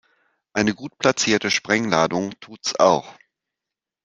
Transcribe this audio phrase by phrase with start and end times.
[0.53, 3.07] Eine gut platzierte Sprengladung tut's auch.